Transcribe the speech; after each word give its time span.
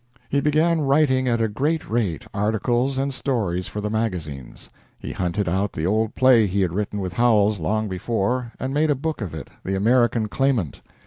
He 0.29 0.41
began 0.41 0.81
writing 0.81 1.27
at 1.27 1.43
a 1.43 1.47
great 1.47 1.87
rate 1.87 2.25
articles 2.33 2.97
and 2.97 3.13
stories 3.13 3.67
for 3.67 3.81
the 3.81 3.89
magazines. 3.91 4.71
He 4.97 5.11
hunted 5.11 5.47
out 5.47 5.73
the 5.73 5.85
old 5.85 6.15
play 6.15 6.47
he 6.47 6.61
had 6.61 6.73
written 6.73 6.99
with 7.01 7.13
Howells 7.13 7.59
long 7.59 7.87
before, 7.87 8.51
and 8.59 8.73
made 8.73 8.89
a 8.89 8.95
book 8.95 9.21
of 9.21 9.35
it, 9.35 9.51
"The 9.63 9.75
American 9.75 10.27
Claimant." 10.27 10.81